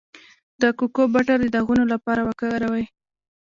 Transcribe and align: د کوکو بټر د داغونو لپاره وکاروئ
د 0.61 0.63
کوکو 0.77 1.03
بټر 1.13 1.37
د 1.43 1.47
داغونو 1.55 1.83
لپاره 1.93 2.21
وکاروئ 2.29 2.85